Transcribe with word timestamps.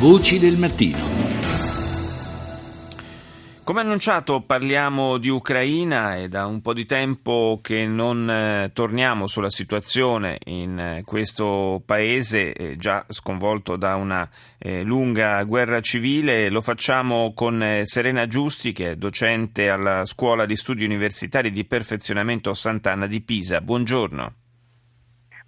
Voci 0.00 0.38
del 0.38 0.56
mattino. 0.56 0.96
Come 3.64 3.80
annunciato 3.80 4.42
parliamo 4.42 5.18
di 5.18 5.28
Ucraina 5.28 6.14
e 6.14 6.28
da 6.28 6.46
un 6.46 6.60
po' 6.60 6.72
di 6.72 6.86
tempo 6.86 7.58
che 7.60 7.84
non 7.84 8.30
eh, 8.30 8.70
torniamo 8.72 9.26
sulla 9.26 9.50
situazione 9.50 10.38
in 10.44 10.78
eh, 10.78 11.02
questo 11.04 11.82
paese 11.84 12.52
eh, 12.52 12.76
già 12.76 13.04
sconvolto 13.08 13.74
da 13.74 13.96
una 13.96 14.30
eh, 14.56 14.84
lunga 14.84 15.42
guerra 15.42 15.80
civile. 15.80 16.48
Lo 16.48 16.60
facciamo 16.60 17.32
con 17.34 17.60
eh, 17.60 17.84
Serena 17.84 18.28
Giusti 18.28 18.70
che 18.70 18.92
è 18.92 18.94
docente 18.94 19.68
alla 19.68 20.04
Scuola 20.04 20.46
di 20.46 20.54
Studi 20.54 20.84
Universitari 20.84 21.50
di 21.50 21.64
Perfezionamento 21.64 22.54
Sant'Anna 22.54 23.08
di 23.08 23.20
Pisa. 23.20 23.60
Buongiorno. 23.60 24.34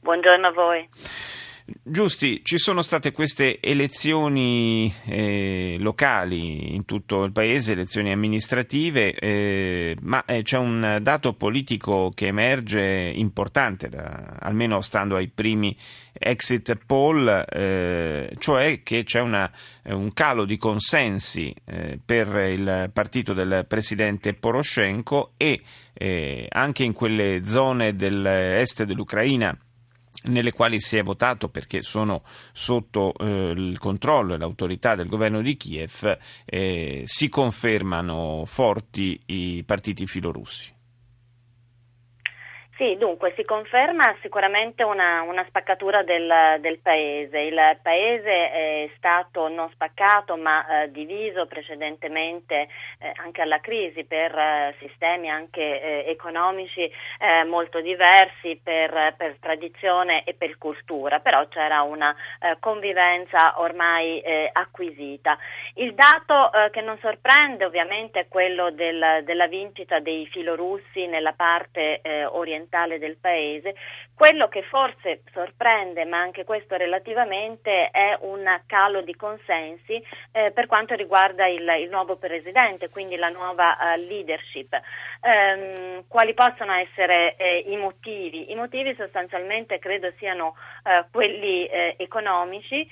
Buongiorno 0.00 0.46
a 0.48 0.52
voi. 0.52 0.88
Giusti, 1.82 2.40
ci 2.44 2.58
sono 2.58 2.82
state 2.82 3.12
queste 3.12 3.60
elezioni 3.60 4.92
eh, 5.04 5.76
locali 5.78 6.74
in 6.74 6.84
tutto 6.84 7.24
il 7.24 7.32
paese, 7.32 7.72
elezioni 7.72 8.12
amministrative, 8.12 9.12
eh, 9.14 9.96
ma 10.02 10.24
eh, 10.24 10.42
c'è 10.42 10.58
un 10.58 10.98
dato 11.00 11.34
politico 11.34 12.10
che 12.14 12.26
emerge 12.26 13.12
importante, 13.14 13.88
da, 13.88 14.36
almeno 14.40 14.80
stando 14.80 15.16
ai 15.16 15.28
primi 15.28 15.76
exit 16.12 16.76
poll, 16.86 17.44
eh, 17.48 18.34
cioè 18.38 18.82
che 18.82 19.04
c'è 19.04 19.20
una, 19.20 19.50
un 19.84 20.12
calo 20.12 20.44
di 20.44 20.56
consensi 20.56 21.54
eh, 21.64 21.98
per 22.04 22.28
il 22.50 22.90
partito 22.92 23.32
del 23.32 23.64
presidente 23.66 24.34
Poroshenko 24.34 25.32
e 25.36 25.60
eh, 25.92 26.46
anche 26.50 26.84
in 26.84 26.92
quelle 26.92 27.42
zone 27.46 27.94
dell'est 27.94 28.84
dell'Ucraina 28.84 29.56
nelle 30.24 30.52
quali 30.52 30.80
si 30.80 30.96
è 30.96 31.02
votato 31.02 31.48
perché 31.48 31.82
sono 31.82 32.22
sotto 32.52 33.14
eh, 33.18 33.52
il 33.56 33.78
controllo 33.78 34.34
e 34.34 34.38
l'autorità 34.38 34.94
del 34.94 35.08
governo 35.08 35.40
di 35.40 35.56
Kiev, 35.56 36.18
eh, 36.44 37.02
si 37.06 37.28
confermano 37.28 38.44
forti 38.46 39.20
i 39.26 39.62
partiti 39.64 40.06
filorussi. 40.06 40.78
Sì, 42.80 42.96
dunque 42.96 43.34
si 43.36 43.44
conferma 43.44 44.16
sicuramente 44.22 44.82
una, 44.82 45.20
una 45.20 45.44
spaccatura 45.46 46.02
del, 46.02 46.56
del, 46.60 46.78
paese. 46.78 47.38
Il 47.40 47.78
paese 47.82 48.50
è 48.50 48.90
stato 48.96 49.48
non 49.48 49.68
spaccato 49.72 50.38
ma 50.38 50.84
eh, 50.84 50.90
diviso 50.90 51.44
precedentemente 51.44 52.68
eh, 52.98 53.12
anche 53.16 53.42
alla 53.42 53.60
crisi 53.60 54.04
per 54.04 54.34
eh, 54.34 54.74
sistemi 54.78 55.28
anche 55.28 55.60
eh, 55.60 56.04
economici 56.10 56.80
eh, 56.80 57.44
molto 57.44 57.82
diversi 57.82 58.58
per, 58.64 59.12
per, 59.14 59.36
tradizione 59.38 60.24
e 60.24 60.32
per 60.32 60.56
cultura, 60.56 61.20
però 61.20 61.46
c'era 61.48 61.82
una 61.82 62.16
eh, 62.40 62.56
convivenza 62.60 63.60
ormai 63.60 64.22
acquisita. 64.52 65.36
Il 65.74 65.94
dato 65.94 66.50
che 66.70 66.80
non 66.80 66.98
sorprende 67.00 67.64
ovviamente 67.64 68.20
è 68.20 68.28
quello 68.28 68.70
del, 68.70 69.20
della 69.24 69.46
vincita 69.48 69.98
dei 69.98 70.26
filorussi 70.26 71.06
nella 71.06 71.32
parte 71.32 72.00
orientale 72.30 72.69
orientale 72.70 72.98
del 72.98 73.16
paese. 73.16 73.74
Quello 74.14 74.48
che 74.48 74.62
forse 74.62 75.22
sorprende, 75.32 76.04
ma 76.04 76.18
anche 76.18 76.44
questo 76.44 76.76
relativamente, 76.76 77.90
è 77.90 78.16
un 78.20 78.44
calo 78.66 79.02
di 79.02 79.14
consensi 79.16 80.02
eh, 80.32 80.50
per 80.52 80.66
quanto 80.66 80.94
riguarda 80.94 81.46
il, 81.46 81.66
il, 81.80 81.88
nuovo 81.90 82.16
presidente, 82.16 82.90
quindi 82.90 83.16
la 83.16 83.30
nuova 83.30 83.76
uh, 83.78 83.98
leadership. 84.08 84.78
Um, 85.22 86.04
quali 86.06 86.34
possono 86.34 86.72
essere 86.74 87.34
eh, 87.36 87.64
i 87.66 87.76
motivi? 87.76 88.50
I 88.50 88.54
motivi 88.54 88.94
sostanzialmente 88.94 89.78
credo 89.78 90.12
siano 90.18 90.54
uh, 90.84 91.10
quelli 91.10 91.66
eh, 91.66 91.94
economici 91.98 92.88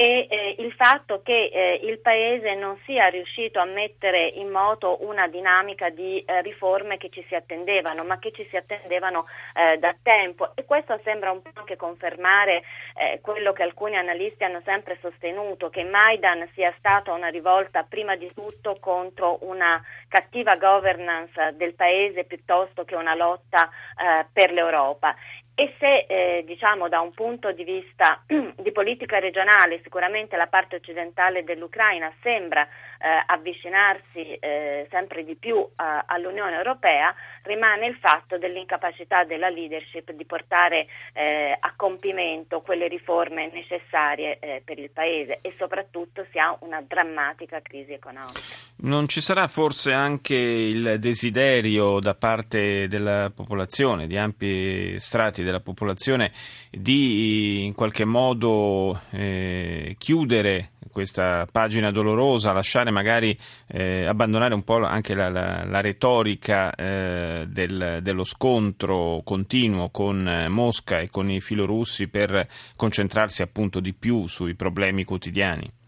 e 0.00 0.26
eh, 0.30 0.54
il 0.60 0.72
fatto 0.72 1.20
che 1.22 1.50
eh, 1.52 1.80
il 1.82 1.98
Paese 1.98 2.54
non 2.54 2.78
sia 2.86 3.08
riuscito 3.08 3.60
a 3.60 3.66
mettere 3.66 4.28
in 4.28 4.48
moto 4.48 5.04
una 5.04 5.28
dinamica 5.28 5.90
di 5.90 6.24
eh, 6.24 6.40
riforme 6.40 6.96
che 6.96 7.10
ci 7.10 7.22
si 7.28 7.34
attendevano, 7.34 8.02
ma 8.04 8.18
che 8.18 8.32
ci 8.32 8.46
si 8.48 8.56
attendevano 8.56 9.26
eh, 9.54 9.76
da 9.76 9.94
tempo. 10.02 10.52
E 10.54 10.64
questo 10.64 10.98
sembra 11.04 11.32
un 11.32 11.42
po' 11.42 11.50
anche 11.52 11.76
confermare 11.76 12.62
eh, 12.96 13.18
quello 13.20 13.52
che 13.52 13.62
alcuni 13.62 13.96
analisti 13.96 14.42
hanno 14.42 14.62
sempre 14.64 14.96
sostenuto, 15.02 15.68
che 15.68 15.84
Maidan 15.84 16.48
sia 16.54 16.72
stata 16.78 17.12
una 17.12 17.28
rivolta 17.28 17.82
prima 17.82 18.16
di 18.16 18.32
tutto 18.32 18.78
contro 18.80 19.36
una 19.42 19.84
cattiva 20.08 20.56
governance 20.56 21.54
del 21.56 21.74
Paese 21.74 22.24
piuttosto 22.24 22.86
che 22.86 22.94
una 22.94 23.14
lotta 23.14 23.68
eh, 23.68 24.24
per 24.32 24.50
l'Europa 24.50 25.14
e 25.54 25.74
se 25.78 26.06
eh, 26.08 26.44
diciamo 26.46 26.88
da 26.88 27.00
un 27.00 27.12
punto 27.12 27.52
di 27.52 27.64
vista 27.64 28.22
di 28.26 28.72
politica 28.72 29.18
regionale 29.18 29.80
sicuramente 29.82 30.36
la 30.36 30.46
parte 30.46 30.76
occidentale 30.76 31.44
dell'Ucraina 31.44 32.12
sembra 32.22 32.66
eh, 33.00 33.22
avvicinarsi 33.26 34.34
eh, 34.34 34.86
sempre 34.90 35.24
di 35.24 35.34
più 35.34 35.66
all'Unione 35.76 36.56
Europea, 36.56 37.14
rimane 37.42 37.86
il 37.86 37.96
fatto 37.96 38.36
dell'incapacità 38.36 39.24
della 39.24 39.48
leadership 39.48 40.12
di 40.12 40.24
portare 40.26 40.86
eh, 41.14 41.56
a 41.58 41.72
compimento 41.74 42.60
quelle 42.60 42.88
riforme 42.88 43.50
necessarie 43.50 44.38
eh, 44.38 44.62
per 44.64 44.78
il 44.78 44.90
Paese 44.90 45.38
e 45.40 45.54
soprattutto 45.56 46.26
si 46.30 46.38
ha 46.38 46.56
una 46.60 46.82
drammatica 46.82 47.60
crisi 47.62 47.92
economica. 47.92 48.40
Non 48.82 49.08
ci 49.08 49.20
sarà 49.20 49.46
forse 49.46 49.92
anche 49.92 50.34
il 50.34 50.98
desiderio 50.98 52.00
da 52.00 52.14
parte 52.14 52.86
della 52.88 53.30
popolazione, 53.34 54.06
di 54.06 54.16
ampi 54.16 54.98
strati 54.98 55.42
della 55.42 55.60
popolazione, 55.60 56.32
di 56.70 57.64
in 57.64 57.74
qualche 57.74 58.04
modo 58.04 59.00
eh, 59.10 59.94
chiudere 59.98 60.69
questa 60.90 61.46
pagina 61.50 61.90
dolorosa, 61.90 62.52
lasciare 62.52 62.90
magari 62.90 63.36
eh, 63.68 64.04
abbandonare 64.04 64.54
un 64.54 64.64
po' 64.64 64.84
anche 64.84 65.14
la, 65.14 65.28
la, 65.28 65.64
la 65.64 65.80
retorica 65.80 66.74
eh, 66.74 67.46
del, 67.48 68.00
dello 68.02 68.24
scontro 68.24 69.22
continuo 69.24 69.90
con 69.90 70.26
eh, 70.26 70.48
Mosca 70.48 71.00
e 71.00 71.08
con 71.08 71.30
i 71.30 71.40
filorussi 71.40 72.08
per 72.08 72.46
concentrarsi 72.76 73.42
appunto 73.42 73.80
di 73.80 73.94
più 73.94 74.26
sui 74.26 74.54
problemi 74.54 75.04
quotidiani? 75.04 75.79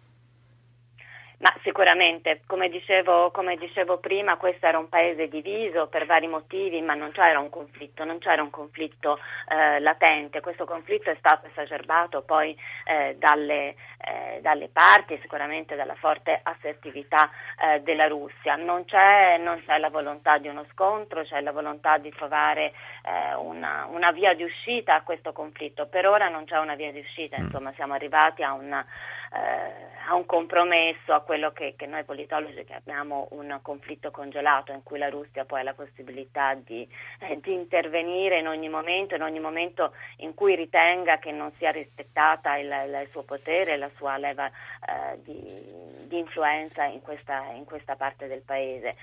Ma 1.42 1.52
sicuramente, 1.64 2.42
come 2.46 2.68
dicevo, 2.68 3.32
come 3.32 3.56
dicevo, 3.56 3.98
prima, 3.98 4.36
questo 4.36 4.66
era 4.66 4.78
un 4.78 4.88
paese 4.88 5.26
diviso 5.26 5.88
per 5.88 6.06
vari 6.06 6.28
motivi, 6.28 6.80
ma 6.82 6.94
non 6.94 7.10
c'era 7.10 7.40
un 7.40 7.50
conflitto, 7.50 8.04
non 8.04 8.18
c'era 8.18 8.42
un 8.42 8.50
conflitto 8.50 9.18
eh, 9.48 9.80
latente. 9.80 10.40
Questo 10.40 10.64
conflitto 10.64 11.10
è 11.10 11.16
stato 11.18 11.48
esacerbato 11.48 12.22
poi 12.22 12.56
eh, 12.84 13.16
dalle, 13.18 13.74
eh, 13.98 14.38
dalle, 14.40 14.68
parti, 14.68 15.18
sicuramente 15.20 15.74
dalla 15.74 15.96
forte 15.96 16.38
assertività 16.44 17.28
eh, 17.60 17.80
della 17.80 18.06
Russia. 18.06 18.54
Non 18.54 18.84
c'è, 18.84 19.36
non 19.38 19.60
c'è, 19.66 19.78
la 19.78 19.90
volontà 19.90 20.38
di 20.38 20.46
uno 20.46 20.64
scontro, 20.70 21.24
c'è 21.24 21.40
la 21.40 21.50
volontà 21.50 21.98
di 21.98 22.10
trovare 22.10 22.72
eh, 23.02 23.34
una, 23.34 23.88
una, 23.90 24.12
via 24.12 24.32
di 24.34 24.44
uscita 24.44 24.94
a 24.94 25.02
questo 25.02 25.32
conflitto. 25.32 25.88
Per 25.88 26.06
ora 26.06 26.28
non 26.28 26.44
c'è 26.44 26.60
una 26.60 26.76
via 26.76 26.92
di 26.92 27.00
uscita, 27.00 27.36
mm. 27.36 27.46
insomma, 27.46 27.72
siamo 27.72 27.94
arrivati 27.94 28.44
a 28.44 28.52
una 28.52 28.86
eh, 29.34 29.90
a 30.08 30.14
un 30.14 30.26
compromesso, 30.26 31.12
a 31.12 31.20
quello 31.20 31.52
che, 31.52 31.74
che, 31.76 31.86
noi 31.86 32.04
politologi 32.04 32.64
chiamiamo 32.64 33.28
un 33.30 33.58
conflitto 33.62 34.10
congelato 34.10 34.72
in 34.72 34.82
cui 34.82 34.98
la 34.98 35.08
Russia 35.08 35.44
poi 35.44 35.60
ha 35.60 35.62
la 35.62 35.74
possibilità 35.74 36.54
di, 36.54 36.86
eh, 37.20 37.38
di, 37.40 37.52
intervenire 37.52 38.38
in 38.40 38.48
ogni 38.48 38.68
momento, 38.68 39.14
in 39.14 39.22
ogni 39.22 39.40
momento 39.40 39.94
in 40.18 40.34
cui 40.34 40.54
ritenga 40.56 41.18
che 41.18 41.30
non 41.30 41.52
sia 41.52 41.70
rispettata 41.70 42.56
il, 42.56 42.66
il 42.66 43.08
suo 43.10 43.22
potere, 43.22 43.78
la 43.78 43.90
sua 43.96 44.18
leva 44.18 44.46
eh, 44.46 45.22
di, 45.22 46.06
di, 46.08 46.18
influenza 46.18 46.84
in 46.84 47.00
questa, 47.00 47.44
in 47.54 47.64
questa, 47.64 47.96
parte 47.96 48.26
del 48.26 48.42
paese. 48.42 48.96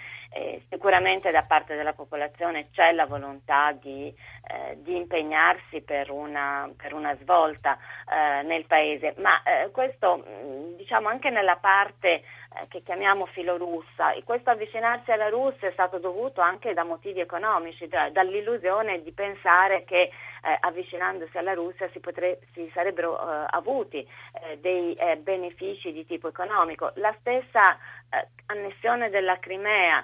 sicuramente 0.70 1.32
da 1.32 1.44
parte 1.44 1.76
della 1.76 1.94
popolazione 1.94 2.70
c'è 2.72 2.92
la 2.92 3.06
volontà 3.06 3.72
di, 3.72 4.14
eh, 4.48 4.78
di 4.82 4.96
impegnarsi 4.96 5.82
per 5.82 6.12
una, 6.12 6.70
per 6.76 6.94
una 6.94 7.16
svolta 7.16 7.78
eh, 8.08 8.44
nel 8.44 8.66
paese, 8.66 9.16
ma 9.18 9.42
eh, 9.44 9.72
questo 9.72 10.19
Mm, 10.28 10.76
diciamo 10.76 11.08
anche 11.08 11.30
nella 11.30 11.58
parte 11.58 12.08
eh, 12.10 12.24
che 12.68 12.82
chiamiamo 12.84 13.26
filorussa 13.28 14.14
e 14.14 14.24
questo 14.24 14.50
avvicinarsi 14.50 15.12
alla 15.12 15.30
Russia 15.30 15.68
è 15.68 15.72
stato 15.72 16.00
dovuto 16.00 16.42
anche 16.42 16.74
da 16.74 16.84
motivi 16.84 17.20
economici, 17.20 17.88
da, 17.88 18.10
dall'illusione 18.10 19.02
di 19.02 19.12
pensare 19.12 19.84
che 19.84 20.02
eh, 20.42 20.58
avvicinandosi 20.60 21.38
alla 21.38 21.54
Russia 21.54 21.90
si, 21.92 22.00
potre, 22.00 22.40
si 22.54 22.70
sarebbero 22.74 23.20
eh, 23.20 23.46
avuti 23.50 23.98
eh, 23.98 24.58
dei 24.60 24.94
eh, 24.94 25.18
benefici 25.18 25.92
di 25.92 26.06
tipo 26.06 26.28
economico. 26.28 26.92
La 26.96 27.16
stessa 27.20 27.78
eh, 28.10 28.28
annessione 28.48 29.10
della 29.10 29.38
Crimea 29.40 30.04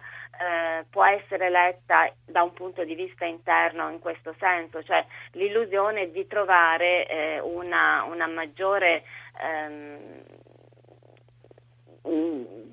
può 0.89 1.05
essere 1.05 1.49
letta 1.49 2.11
da 2.25 2.43
un 2.43 2.53
punto 2.53 2.83
di 2.83 2.95
vista 2.95 3.25
interno 3.25 3.89
in 3.89 3.99
questo 3.99 4.35
senso, 4.37 4.83
cioè 4.83 5.05
l'illusione 5.31 6.11
di 6.11 6.27
trovare 6.27 7.39
una, 7.41 8.03
una 8.03 8.27
maggiore 8.27 9.03
ehm, 9.41 10.23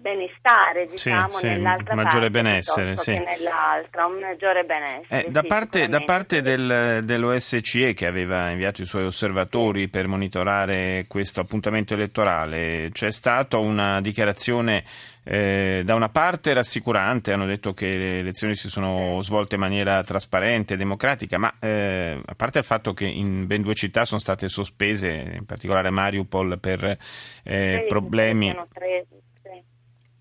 benestare, 0.03 0.87
diciamo, 0.87 1.39
sì, 1.39 1.47
nell'altra 1.47 1.95
maggiore 1.95 2.29
parte 2.29 2.43
benessere, 2.43 2.97
sì. 2.97 3.13
nell'altra, 3.13 4.07
un 4.07 4.19
maggiore 4.19 4.65
benessere. 4.65 5.27
Eh, 5.27 5.31
da, 5.31 5.41
sì, 5.41 5.47
parte, 5.47 5.89
da 5.89 6.01
parte 6.03 6.43
del, 6.43 7.03
dell'OSCE 7.05 7.95
che 7.95 8.07
aveva 8.07 8.51
inviato 8.51 8.83
i 8.83 8.85
suoi 8.85 9.05
osservatori 9.05 9.89
per 9.89 10.09
monitorare 10.09 11.07
questo 11.09 11.41
appuntamento 11.41 11.95
elettorale, 11.95 12.91
c'è 12.93 13.13
stata 13.13 13.57
una 13.59 14.01
dichiarazione 14.01 14.85
eh, 15.25 15.83
da 15.85 15.95
una 15.95 16.09
parte 16.09 16.53
rassicurante, 16.53 17.33
hanno 17.33 17.47
detto 17.47 17.73
che 17.73 17.87
le 17.87 18.19
elezioni 18.19 18.57
si 18.57 18.69
sono 18.69 19.21
svolte 19.21 19.55
in 19.55 19.61
maniera 19.61 20.03
trasparente 20.03 20.75
e 20.75 20.77
democratica, 20.77 21.39
ma 21.39 21.55
eh, 21.61 22.21
a 22.25 22.35
parte 22.35 22.59
il 22.59 22.65
fatto 22.65 22.93
che 22.93 23.07
in 23.07 23.47
ben 23.47 23.63
due 23.63 23.75
città 23.75 24.05
sono 24.05 24.19
state 24.19 24.49
sospese, 24.49 25.37
in 25.37 25.45
particolare 25.47 25.91
Mariupol, 25.91 26.59
per 26.59 26.99
eh, 27.45 27.85
problemi... 27.89 28.55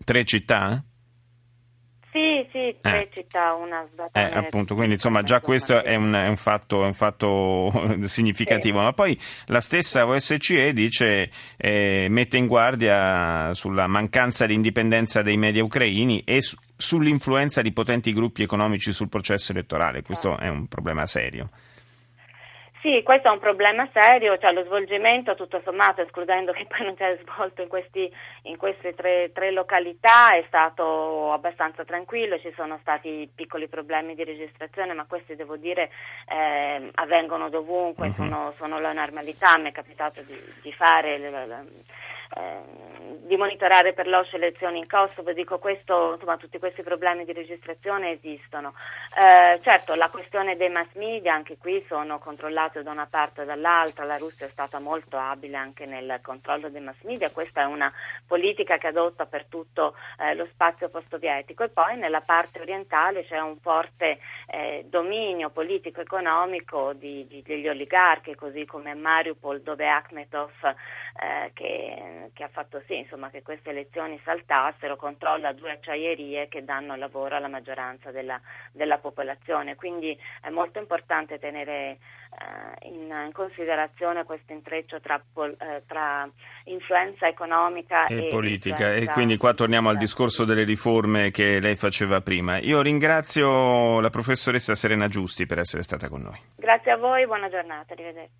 Tre, 0.03 0.25
città? 0.25 0.83
Sì, 2.11 2.45
sì, 2.51 2.75
tre 2.81 3.03
eh. 3.03 3.09
città, 3.13 3.53
una 3.53 3.87
eh, 4.11 4.19
appunto, 4.21 4.75
quindi 4.75 4.95
insomma 4.95 5.23
già 5.23 5.39
questo 5.39 5.81
è 5.81 5.95
un, 5.95 6.11
è 6.11 6.27
un, 6.27 6.35
fatto, 6.35 6.83
è 6.83 6.85
un 6.85 6.93
fatto, 6.93 7.71
significativo, 8.03 8.79
sì. 8.79 8.83
ma 8.83 8.91
poi 8.91 9.17
la 9.45 9.61
stessa 9.61 10.05
OSCE 10.05 10.73
dice, 10.73 11.31
eh, 11.55 12.07
mette 12.09 12.35
in 12.35 12.47
guardia 12.47 13.53
sulla 13.53 13.87
mancanza 13.87 14.45
di 14.45 14.53
indipendenza 14.53 15.21
dei 15.21 15.37
media 15.37 15.63
ucraini 15.63 16.21
e 16.25 16.41
su, 16.41 16.57
sull'influenza 16.75 17.61
di 17.61 17.71
potenti 17.71 18.11
gruppi 18.11 18.43
economici 18.43 18.91
sul 18.91 19.07
processo 19.07 19.53
elettorale, 19.53 20.01
questo 20.01 20.37
è 20.37 20.49
un 20.49 20.67
problema 20.67 21.05
serio. 21.05 21.49
Sì, 22.81 23.03
questo 23.03 23.27
è 23.27 23.31
un 23.31 23.37
problema 23.37 23.87
serio, 23.93 24.39
cioè 24.39 24.53
lo 24.53 24.63
svolgimento 24.63 25.35
tutto 25.35 25.61
sommato, 25.63 26.01
escludendo 26.01 26.51
che 26.51 26.65
poi 26.69 26.83
non 26.83 26.95
si 26.95 27.03
è 27.03 27.19
svolto 27.21 27.61
in, 27.61 27.67
questi, 27.67 28.11
in 28.43 28.57
queste 28.57 28.95
tre, 28.95 29.31
tre, 29.31 29.51
località, 29.51 30.33
è 30.33 30.43
stato 30.47 31.31
abbastanza 31.31 31.85
tranquillo, 31.85 32.39
ci 32.39 32.51
sono 32.55 32.79
stati 32.81 33.29
piccoli 33.35 33.67
problemi 33.67 34.15
di 34.15 34.23
registrazione, 34.23 34.93
ma 34.93 35.05
questi 35.05 35.35
devo 35.35 35.57
dire 35.57 35.91
eh, 36.27 36.89
avvengono 36.95 37.49
dovunque, 37.49 38.07
uh-huh. 38.07 38.13
sono, 38.15 38.53
sono, 38.57 38.79
la 38.79 38.93
normalità, 38.93 39.59
mi 39.59 39.69
è 39.69 39.71
capitato 39.71 40.21
di, 40.23 40.35
di 40.63 40.73
fare... 40.73 41.19
Le, 41.19 41.29
le, 41.29 41.45
Ehm, 41.61 41.83
di 42.33 43.35
monitorare 43.37 43.93
per 43.93 44.07
l'OSCE 44.07 44.37
le 44.37 44.47
elezioni 44.47 44.79
in 44.79 44.87
Kosovo, 44.87 45.33
dico 45.33 45.59
questo, 45.59 46.13
insomma 46.13 46.37
tutti 46.37 46.59
questi 46.59 46.81
problemi 46.81 47.25
di 47.25 47.33
registrazione 47.33 48.11
esistono. 48.11 48.73
Eh, 49.17 49.59
certo 49.61 49.95
la 49.95 50.09
questione 50.09 50.55
dei 50.55 50.69
mass 50.69 50.93
media, 50.95 51.33
anche 51.33 51.57
qui 51.57 51.83
sono 51.87 52.19
controllate 52.19 52.83
da 52.83 52.91
una 52.91 53.07
parte 53.09 53.41
o 53.41 53.45
dall'altra, 53.45 54.05
la 54.05 54.17
Russia 54.17 54.45
è 54.45 54.49
stata 54.49 54.79
molto 54.79 55.17
abile 55.17 55.57
anche 55.57 55.85
nel 55.85 56.19
controllo 56.21 56.69
dei 56.69 56.81
mass 56.81 57.01
media, 57.03 57.31
questa 57.31 57.61
è 57.61 57.65
una 57.65 57.91
politica 58.27 58.77
che 58.77 58.87
adotta 58.87 59.25
per 59.25 59.45
tutto 59.45 59.95
eh, 60.19 60.35
lo 60.35 60.45
spazio 60.51 60.89
post-sovietico 60.89 61.63
e 61.63 61.69
poi 61.69 61.97
nella 61.97 62.21
parte 62.25 62.59
orientale 62.59 63.25
c'è 63.25 63.39
un 63.39 63.57
forte 63.59 64.19
eh, 64.47 64.85
dominio 64.87 65.49
politico-economico 65.49 66.93
di, 66.93 67.25
di, 67.27 67.41
degli 67.41 67.67
oligarchi, 67.67 68.35
così 68.35 68.65
come 68.65 68.93
Mariupol 68.93 69.61
dove 69.61 69.89
Akhmetov 69.89 70.51
eh, 70.63 71.51
che, 71.53 72.20
che, 72.33 72.43
ha 72.43 72.49
fatto 72.49 72.81
sì 72.87 72.97
insomma, 72.97 73.29
che 73.29 73.41
queste 73.41 73.69
elezioni 73.69 74.19
saltassero, 74.23 74.95
controlla 74.95 75.53
due 75.53 75.71
acciaierie 75.71 76.47
che 76.47 76.63
danno 76.63 76.95
lavoro 76.95 77.35
alla 77.35 77.47
maggioranza 77.47 78.11
della, 78.11 78.39
della 78.71 78.97
popolazione. 78.97 79.75
Quindi 79.75 80.17
è 80.41 80.49
molto 80.49 80.79
importante 80.79 81.39
tenere 81.39 81.97
eh, 82.31 82.87
in, 82.87 83.03
in, 83.03 83.31
considerazione 83.33 84.23
questo 84.23 84.53
intreccio 84.53 84.99
tra, 85.01 85.21
eh, 85.35 85.83
tra 85.85 86.29
influenza 86.65 87.27
economica 87.27 88.05
e, 88.05 88.25
e 88.25 88.27
politica. 88.27 88.93
E 88.93 89.05
quindi 89.07 89.37
qua 89.37 89.53
torniamo 89.53 89.89
al 89.89 89.97
discorso 89.97 90.45
delle 90.45 90.63
riforme 90.63 91.31
che 91.31 91.59
lei 91.59 91.75
faceva 91.75 92.21
prima. 92.21 92.57
Io 92.59 92.81
ringrazio 92.81 93.99
la 93.99 94.09
professoressa 94.09 94.75
Serena 94.75 95.07
Giusti 95.07 95.45
per 95.45 95.59
essere 95.59 95.83
stata 95.83 96.07
con 96.07 96.21
noi. 96.21 96.39
Grazie 96.55 96.91
a 96.91 96.97
voi, 96.97 97.25
buona 97.25 97.49
giornata, 97.49 97.93
arrivederci. 97.93 98.39